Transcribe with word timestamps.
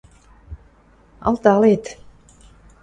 –Алталет.. 1.27 1.85